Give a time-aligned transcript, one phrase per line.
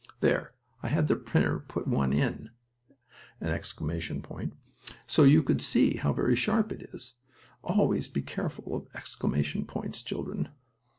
[0.19, 2.49] There, I had the printer put one in(!)
[5.05, 7.13] so you could see how very sharp it is.
[7.61, 10.49] Always be careful of exclamation points, children.